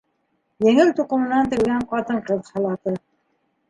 Еңел 0.67 0.93
туҡыманан 1.01 1.53
тегелгән 1.53 1.87
ҡатын-ҡыҙ 1.95 2.53
халаты. 2.53 3.01